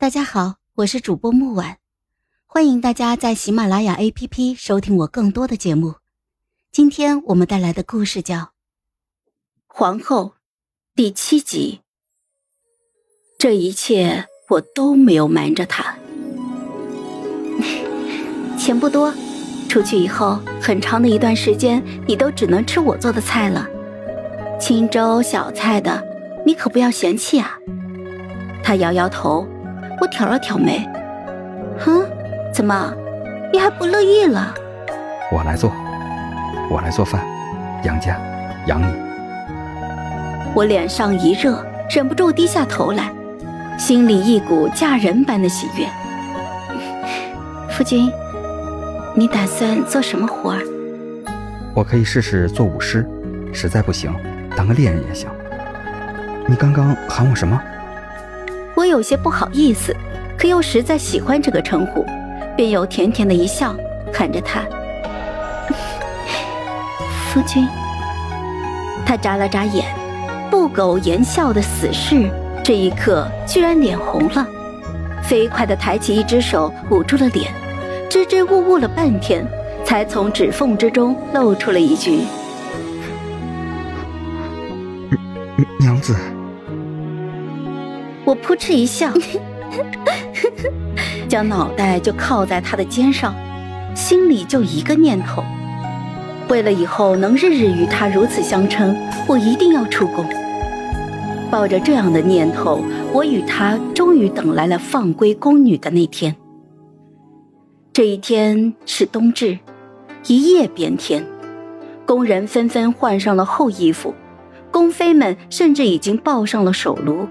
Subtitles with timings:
[0.00, 1.76] 大家好，我是主播木婉，
[2.46, 5.96] 欢迎大家在喜马拉雅 APP 收听我更多的节目。
[6.72, 8.36] 今天我们带来的故事叫
[9.66, 10.24] 《皇后》
[10.94, 11.82] 第七集。
[13.38, 15.94] 这一切我都没有瞒着他，
[18.56, 19.12] 钱不多，
[19.68, 23.68] 出去以后很长的一段时间，你都只能吃我做的菜了，
[24.58, 26.02] 清粥小菜的，
[26.46, 27.58] 你可不要嫌弃啊。
[28.64, 29.46] 他摇摇头。
[30.00, 30.88] 我挑了挑眉，
[31.78, 32.02] 哼，
[32.54, 32.94] 怎么，
[33.52, 34.54] 你还不乐意了？
[35.30, 35.70] 我来做，
[36.70, 37.20] 我来做饭，
[37.84, 38.18] 养家，
[38.66, 38.86] 养你。
[40.54, 43.12] 我脸上一热，忍不住低下头来，
[43.78, 45.86] 心里一股嫁人般的喜悦。
[47.68, 48.10] 夫君，
[49.14, 50.62] 你打算做什么活儿？
[51.74, 53.06] 我可以试试做舞狮，
[53.52, 54.10] 实在不行，
[54.56, 55.28] 当个猎人也行。
[56.48, 57.60] 你刚刚喊我什么？
[58.80, 59.94] 我有些不好意思，
[60.38, 62.02] 可又实在喜欢这个称呼，
[62.56, 63.76] 便又甜甜的一笑，
[64.10, 64.62] 喊着他
[67.28, 67.68] ：“夫君。”
[69.04, 69.84] 他眨了眨眼，
[70.50, 72.30] 不苟言笑的死士，
[72.64, 74.46] 这一刻居然脸红了，
[75.24, 77.52] 飞快的抬起一只手捂住了脸，
[78.08, 79.46] 支支吾吾了半天，
[79.84, 82.22] 才从指缝之中露出了一句
[85.78, 86.16] ：“娘子。”
[88.30, 89.12] 我扑哧一笑，
[91.28, 93.34] 将脑袋就靠在他的肩上，
[93.92, 95.42] 心里就一个念头：
[96.48, 100.24] 为了以后能日日与他如此相称，我一定要出宫。
[101.50, 106.36] 抱着这样的念头，我与他终于等来了放归宫女的那天。
[107.92, 109.58] 这一天是冬至，
[110.28, 111.26] 一夜变天，
[112.06, 114.14] 宫人纷纷换上了厚衣服，
[114.70, 117.26] 宫妃们甚至已经抱上了手炉。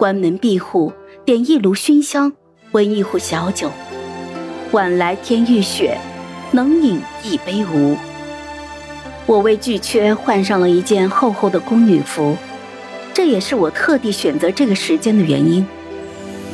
[0.00, 0.90] 关门闭户，
[1.26, 2.32] 点一炉熏香，
[2.72, 3.70] 温一壶小酒。
[4.70, 5.98] 晚来天欲雪，
[6.52, 7.98] 能饮一杯无？
[9.26, 12.34] 我为巨缺换上了一件厚厚的宫女服，
[13.12, 15.66] 这也是我特地选择这个时间的原因。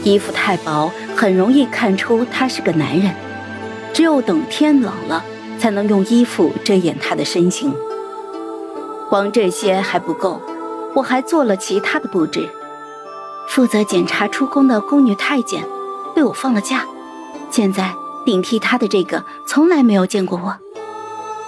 [0.03, 3.15] 衣服太薄，很容易看出他是个男人。
[3.93, 5.25] 只有等天冷了，
[5.57, 7.73] 才能用衣服遮掩他的身形。
[9.09, 10.41] 光这些还不够，
[10.97, 12.49] 我还做了其他的布置。
[13.49, 15.65] 负责检查出宫的宫女太监
[16.15, 16.85] 被我放了假，
[17.51, 20.55] 现在顶替他的这个从来没有见过我，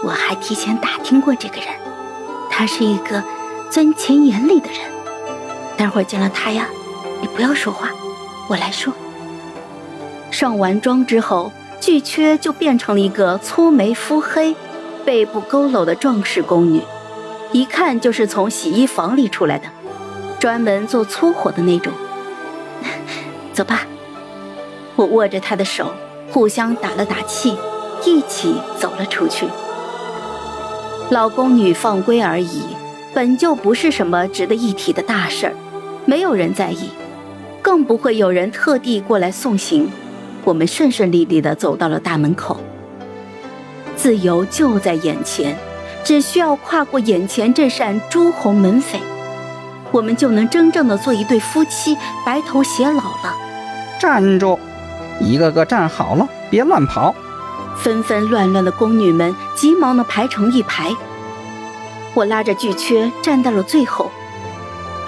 [0.04, 1.66] 我还提前打听过这个人，
[2.50, 3.22] 他是一个
[3.70, 4.78] 钻钱眼里的人。
[5.76, 6.66] 待会儿见了他呀，
[7.20, 7.90] 你不要说话，
[8.48, 8.92] 我来说。
[10.30, 14.54] 上完妆之后，巨缺就变成了一个粗眉肤黑、
[15.04, 16.82] 背部佝偻的壮实宫女，
[17.52, 19.66] 一看就是从洗衣房里出来的。
[20.38, 21.92] 专门做粗活的那种。
[23.52, 23.86] 走吧，
[24.96, 25.92] 我握着他的手，
[26.30, 27.56] 互相打了打气，
[28.04, 29.46] 一起走了出去。
[31.10, 32.62] 老宫女放归而已，
[33.14, 35.54] 本就不是什么值得一提的大事儿，
[36.04, 36.90] 没有人在意，
[37.62, 39.90] 更不会有人特地过来送行。
[40.44, 42.60] 我们顺顺利利地走到了大门口，
[43.96, 45.56] 自由就在眼前，
[46.04, 48.98] 只需要跨过眼前这扇朱红门扉。
[49.90, 53.34] 我们就能真正的做一对夫妻，白头偕老了。
[54.00, 54.58] 站住！
[55.20, 57.14] 一个个站好了，别乱跑。
[57.76, 60.94] 纷纷乱乱的宫女们急忙的排成一排。
[62.14, 64.10] 我拉着巨阙站到了最后。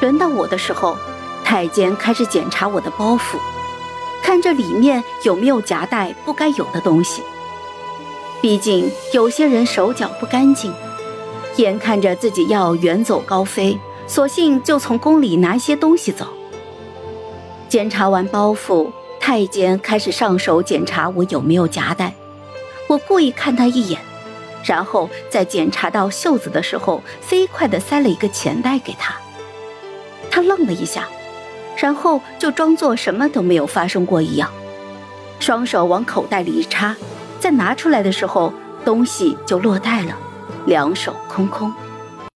[0.00, 0.96] 轮到我的时候，
[1.44, 3.38] 太监开始检查我的包袱，
[4.22, 7.22] 看这里面有没有夹带不该有的东西。
[8.40, 10.72] 毕竟有些人手脚不干净，
[11.56, 13.78] 眼看着自己要远走高飞。
[14.10, 16.26] 索性就从宫里拿一些东西走。
[17.68, 18.90] 检查完包袱，
[19.20, 22.12] 太监开始上手检查我有没有夹带。
[22.88, 24.00] 我故意看他一眼，
[24.64, 29.14] 然后在检查到袖子的时候，飞快地塞了一个钱袋给他。
[30.28, 31.06] 他愣了一下，
[31.76, 34.50] 然后就装作什么都没有发生过一样，
[35.38, 36.96] 双手往口袋里一插，
[37.38, 38.52] 再拿出来的时候，
[38.84, 40.18] 东西就落袋了，
[40.66, 41.72] 两手空空。